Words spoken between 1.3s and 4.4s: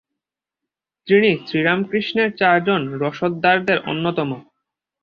শ্রীরামকৃষ্ণের চারজন রসদদারের অন্যতম।